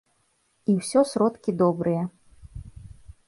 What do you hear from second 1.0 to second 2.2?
сродкі добрыя.